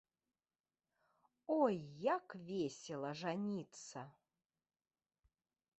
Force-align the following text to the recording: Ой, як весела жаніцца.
Ой, 1.59 1.75
як 2.15 2.27
весела 2.49 3.11
жаніцца. 3.23 3.99